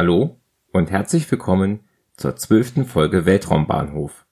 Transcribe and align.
Hallo 0.00 0.40
und 0.72 0.90
herzlich 0.90 1.30
willkommen 1.30 1.80
zur 2.16 2.34
zwölften 2.34 2.86
Folge 2.86 3.26
Weltraumbahnhof. 3.26 4.24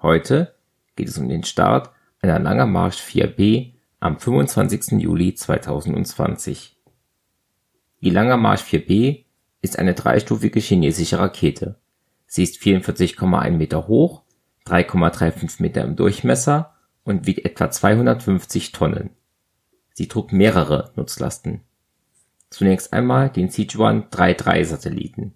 Heute 0.00 0.54
geht 0.94 1.08
es 1.08 1.18
um 1.18 1.28
den 1.28 1.42
Start 1.42 1.90
einer 2.20 2.38
Langer 2.38 2.66
Marsch 2.66 2.98
4B 2.98 3.72
am 3.98 4.20
25. 4.20 5.02
Juli 5.02 5.34
2020. 5.34 6.76
Die 8.00 8.10
Langer 8.10 8.36
Marsch 8.36 8.62
4B 8.62 9.24
ist 9.60 9.76
eine 9.76 9.94
dreistufige 9.94 10.60
chinesische 10.60 11.18
Rakete. 11.18 11.80
Sie 12.28 12.44
ist 12.44 12.62
44,1 12.62 13.50
Meter 13.50 13.88
hoch, 13.88 14.22
3,35 14.66 15.62
Meter 15.62 15.82
im 15.82 15.96
Durchmesser 15.96 16.76
und 17.02 17.26
wiegt 17.26 17.44
etwa 17.44 17.72
250 17.72 18.70
Tonnen. 18.70 19.10
Sie 19.94 20.06
trug 20.06 20.32
mehrere 20.32 20.92
Nutzlasten 20.94 21.62
Zunächst 22.56 22.94
einmal 22.94 23.28
den 23.28 23.50
Sichuan-33-Satelliten. 23.50 25.34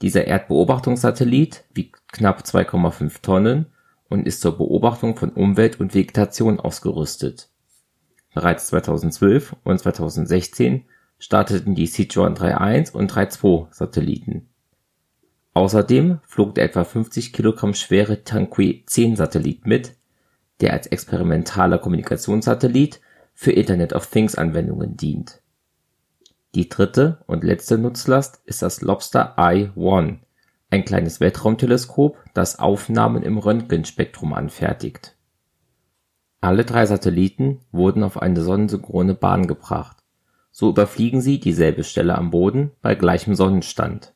Dieser 0.00 0.24
Erdbeobachtungssatellit 0.24 1.64
wiegt 1.74 2.10
knapp 2.10 2.44
2,5 2.44 3.20
Tonnen 3.20 3.66
und 4.08 4.26
ist 4.26 4.40
zur 4.40 4.56
Beobachtung 4.56 5.18
von 5.18 5.32
Umwelt 5.32 5.78
und 5.80 5.92
Vegetation 5.94 6.58
ausgerüstet. 6.58 7.50
Bereits 8.32 8.68
2012 8.68 9.54
und 9.64 9.78
2016 9.78 10.86
starteten 11.18 11.74
die 11.74 11.86
Sichuan-3-1 11.86 12.92
und 12.92 13.12
3-2-Satelliten. 13.12 14.48
Außerdem 15.52 16.20
flog 16.26 16.54
der 16.54 16.64
etwa 16.64 16.84
50 16.84 17.34
Kilogramm 17.34 17.74
schwere 17.74 18.24
Tianqi-10-Satellit 18.24 19.66
mit, 19.66 19.92
der 20.62 20.72
als 20.72 20.86
experimentaler 20.86 21.76
Kommunikationssatellit 21.76 23.02
für 23.34 23.52
Internet 23.52 23.92
of 23.92 24.06
Things-Anwendungen 24.06 24.96
dient 24.96 25.42
die 26.56 26.70
dritte 26.70 27.18
und 27.26 27.44
letzte 27.44 27.76
Nutzlast 27.76 28.40
ist 28.46 28.62
das 28.62 28.80
Lobster 28.80 29.34
Eye 29.36 29.70
1, 29.76 30.20
ein 30.70 30.84
kleines 30.86 31.20
Weltraumteleskop, 31.20 32.16
das 32.32 32.58
Aufnahmen 32.58 33.22
im 33.22 33.36
Röntgenspektrum 33.36 34.32
anfertigt. 34.32 35.16
Alle 36.40 36.64
drei 36.64 36.86
Satelliten 36.86 37.60
wurden 37.72 38.02
auf 38.02 38.22
eine 38.22 38.40
sonnensynchrone 38.40 39.14
Bahn 39.14 39.46
gebracht, 39.46 39.98
so 40.50 40.70
überfliegen 40.70 41.20
sie 41.20 41.40
dieselbe 41.40 41.84
Stelle 41.84 42.16
am 42.16 42.30
Boden 42.30 42.70
bei 42.80 42.94
gleichem 42.94 43.34
Sonnenstand. 43.34 44.14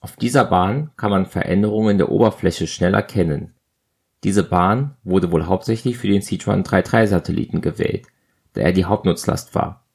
Auf 0.00 0.16
dieser 0.16 0.46
Bahn 0.46 0.92
kann 0.96 1.10
man 1.10 1.26
Veränderungen 1.26 1.98
der 1.98 2.10
Oberfläche 2.10 2.66
schnell 2.66 2.94
erkennen. 2.94 3.54
Diese 4.24 4.44
Bahn 4.44 4.96
wurde 5.04 5.30
wohl 5.30 5.44
hauptsächlich 5.44 5.98
für 5.98 6.08
den 6.08 6.22
Sichuan-33-Satelliten 6.22 7.60
gewählt, 7.60 8.06
da 8.54 8.62
er 8.62 8.72
die 8.72 8.86
Hauptnutzlast 8.86 9.54
war 9.54 9.85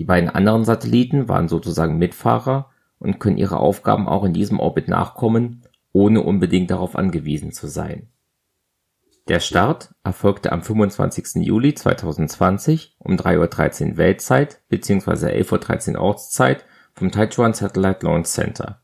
die 0.00 0.04
beiden 0.04 0.30
anderen 0.30 0.64
Satelliten 0.64 1.28
waren 1.28 1.46
sozusagen 1.46 1.98
Mitfahrer 1.98 2.70
und 3.00 3.20
können 3.20 3.36
ihre 3.36 3.58
Aufgaben 3.58 4.08
auch 4.08 4.24
in 4.24 4.32
diesem 4.32 4.58
Orbit 4.58 4.88
nachkommen, 4.88 5.60
ohne 5.92 6.22
unbedingt 6.22 6.70
darauf 6.70 6.96
angewiesen 6.96 7.52
zu 7.52 7.66
sein. 7.66 8.08
Der 9.28 9.40
Start 9.40 9.94
erfolgte 10.02 10.52
am 10.52 10.62
25. 10.62 11.44
Juli 11.44 11.74
2020 11.74 12.96
um 12.98 13.16
3:13 13.16 13.90
Uhr 13.90 13.96
Weltzeit 13.98 14.62
bzw. 14.70 15.38
11:13 15.38 15.96
Uhr 15.96 16.00
Ortszeit 16.00 16.64
vom 16.94 17.12
Taichuan 17.12 17.52
Satellite 17.52 18.06
Launch 18.06 18.28
Center. 18.28 18.80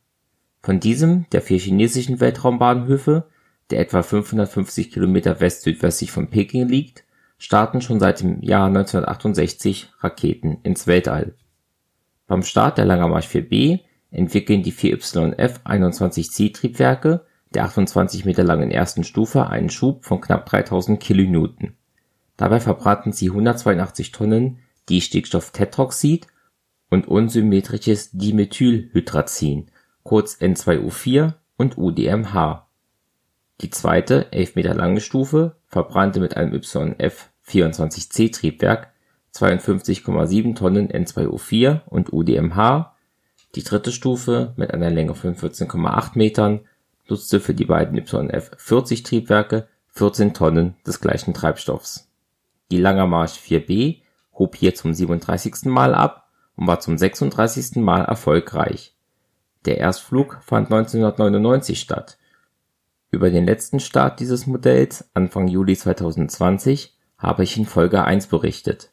Von 0.63 0.81
diesem 0.81 1.25
der 1.33 1.41
vier 1.41 1.59
chinesischen 1.59 2.21
Weltraumbahnhöfe, 2.21 3.31
der 3.71 3.81
etwa 3.81 4.03
550 4.03 4.93
Kilometer 4.93 5.41
west-südwestlich 5.41 6.11
von 6.11 6.29
Peking 6.29 6.69
liegt 6.69 7.06
starten 7.39 7.81
schon 7.81 7.99
seit 8.01 8.21
dem 8.21 8.43
Jahr 8.43 8.67
1968 8.67 9.91
Raketen 10.01 10.59
ins 10.63 10.87
Weltall. 10.87 11.35
Beim 12.27 12.43
Start 12.43 12.77
der 12.79 12.85
Langer 12.85 13.09
Marsch 13.09 13.29
4B 13.29 13.81
entwickeln 14.11 14.63
die 14.63 14.73
4YF-21C-Triebwerke 14.73 17.25
der 17.55 17.65
28 17.65 18.25
Meter 18.25 18.45
langen 18.45 18.71
ersten 18.71 19.03
Stufe 19.05 19.49
einen 19.49 19.71
Schub 19.71 20.05
von 20.05 20.21
knapp 20.21 20.47
3000 20.47 21.01
kN. 21.01 21.75
Dabei 22.37 22.61
verbraten 22.61 23.13
sie 23.13 23.31
182 23.31 24.13
Tonnen 24.13 24.59
Distickstofftetroxid 24.89 26.29
und 26.91 27.09
unsymmetrisches 27.09 28.11
Dimethylhydrazin 28.13 29.67
kurz 30.03 30.37
N2O4 30.41 31.35
und 31.57 31.79
UDMH 31.79 32.66
die 33.61 33.71
zweite, 33.71 34.31
elf 34.33 34.55
Meter 34.55 34.75
lange 34.75 35.01
Stufe, 35.01 35.57
verbrannte 35.67 36.21
mit 36.21 36.37
einem 36.37 36.53
YF-24C-Triebwerk 36.53 38.89
52,7 39.35 40.55
Tonnen 40.55 40.89
N2O4 40.89 41.81
und 41.87 42.13
UDMH, 42.13 42.95
die 43.55 43.63
dritte 43.63 43.93
Stufe 43.93 44.53
mit 44.57 44.75
einer 44.75 44.91
Länge 44.91 45.15
von 45.15 45.35
14,8 45.35 46.19
Metern 46.19 46.61
nutzte 47.09 47.41
für 47.41 47.55
die 47.55 47.65
beiden 47.65 47.99
YF-40-Triebwerke 47.99 49.69
14 49.89 50.35
Tonnen 50.35 50.77
des 50.87 51.01
gleichen 51.01 51.33
Treibstoffs. 51.33 52.11
Die 52.71 52.79
Langer 52.79 53.07
Marsch 53.07 53.39
4B 53.39 54.03
hob 54.35 54.55
hier 54.57 54.75
zum 54.75 54.93
37. 54.93 55.65
Mal 55.65 55.95
ab 55.95 56.29
und 56.57 56.67
war 56.67 56.81
zum 56.81 56.99
36. 56.99 57.77
Mal 57.77 58.05
erfolgreich. 58.05 58.95
Der 59.65 59.79
Erstflug 59.79 60.41
fand 60.43 60.71
1999 60.71 61.81
statt 61.81 62.19
über 63.17 63.31
den 63.31 63.47
letzten 63.47 63.81
Start 63.81 64.21
dieses 64.21 64.47
Modells 64.47 65.09
Anfang 65.15 65.49
Juli 65.49 65.75
2020 65.75 66.95
habe 67.17 67.45
ich 67.45 67.57
in 67.57 67.65
Folge 67.65 68.05
1 68.05 68.27
berichtet. 68.27 68.91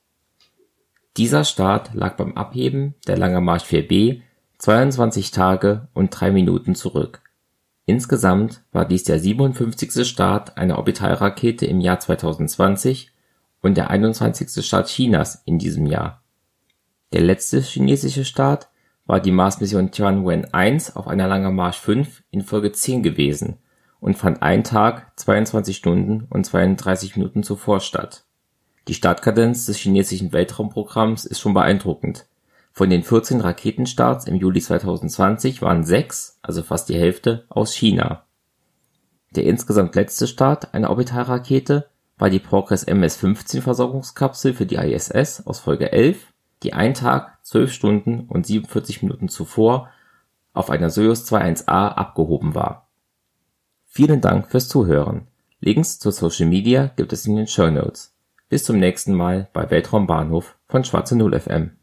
Dieser 1.17 1.44
Start 1.44 1.94
lag 1.94 2.16
beim 2.16 2.38
Abheben 2.38 2.95
der 3.06 3.17
Langer 3.17 3.41
Marsch 3.41 3.66
4B 3.66 4.22
22 4.59 5.31
Tage 5.31 5.89
und 5.94 6.09
3 6.12 6.31
Minuten 6.31 6.73
zurück. 6.73 7.22
Insgesamt 7.85 8.63
war 8.72 8.85
dies 8.85 9.03
der 9.03 9.19
57. 9.19 10.07
Start 10.07 10.56
einer 10.56 10.78
Orbitalrakete 10.78 11.66
im 11.66 11.81
Jahr 11.81 12.00
2020 12.00 13.12
und 13.62 13.75
der 13.75 13.89
21. 13.89 14.66
Start 14.66 14.88
Chinas 14.88 15.44
in 15.44 15.59
diesem 15.59 15.85
Jahr. 15.85 16.23
Der 17.12 17.22
letzte 17.22 17.59
chinesische 17.59 18.23
Start 18.23 18.69
war 19.06 19.19
die 19.19 19.31
Mars-Mission 19.31 19.91
Tianwen-1 19.91 20.95
auf 20.95 21.09
einer 21.09 21.28
Langer 21.28 21.51
Marsch 21.51 21.79
5 21.79 22.23
in 22.31 22.41
Folge 22.41 22.72
10 22.72 23.03
gewesen 23.03 23.57
und 24.03 24.18
fand 24.18 24.41
einen 24.41 24.66
Tag, 24.66 25.14
22 25.16 25.78
Stunden 25.78 26.28
und 26.30 26.46
32 26.46 27.16
Minuten 27.16 27.41
zuvor 27.41 27.80
statt. 27.80 28.25
Die 28.90 28.96
Startkadenz 28.96 29.66
des 29.66 29.78
chinesischen 29.78 30.34
Weltraumprogramms 30.34 31.24
ist 31.24 31.40
schon 31.40 31.53
beeindruckend. 31.53 32.25
Von 32.74 32.90
den 32.90 33.03
14 33.03 33.40
Raketenstarts 33.40 34.25
im 34.25 34.36
Juli 34.36 34.59
2020 34.59 35.62
waren 35.62 35.86
sechs, 35.86 36.38
also 36.42 36.63
fast 36.63 36.90
die 36.90 36.97
Hälfte, 36.97 37.46
aus 37.47 37.74
China. 37.74 38.25
Der 39.38 39.46
insgesamt 39.46 39.96
letzte 39.96 40.28
Start 40.28 40.74
einer 40.74 40.90
Orbitalrakete 40.90 41.88
war 42.18 42.30
die 42.30 42.40
Progress 42.40 42.84
MS-15 42.84 43.62
Versorgungskapsel 43.62 44.53
für 44.53 44.66
die 44.66 44.75
ISS 44.75 45.47
aus 45.47 45.62
Folge 45.62 45.94
11, 45.94 46.34
die 46.63 46.74
einen 46.74 46.94
Tag, 46.94 47.38
12 47.44 47.72
Stunden 47.72 48.19
und 48.28 48.46
47 48.46 49.02
Minuten 49.02 49.30
zuvor 49.30 49.90
auf 50.52 50.69
einer 50.69 50.89
Soyuz 50.89 51.31
21A 51.31 51.88
abgehoben 51.94 52.54
war 52.54 52.82
Vielen 53.95 54.22
Dank 54.22 54.50
fürs 54.50 54.69
Zuhören. 54.69 55.28
Links 55.60 56.00
zu 56.00 56.10
Social 56.10 56.48
Media 56.48 56.88
gibt 56.95 57.13
es 57.13 57.28
in 57.28 57.36
den 57.36 57.45
Show 57.45 57.69
Notes. 57.69 58.12
Bis 58.50 58.63
zum 58.63 58.80
nächsten 58.80 59.13
Mal 59.13 59.50
bei 59.54 59.69
Weltraumbahnhof 59.69 60.56
von 60.68 60.84
Schwarze 60.84 61.16
Null 61.16 61.40
FM 61.40 61.78